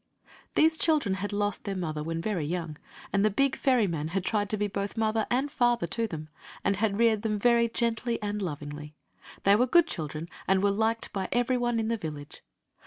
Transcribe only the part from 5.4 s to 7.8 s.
father to them, and had reared them very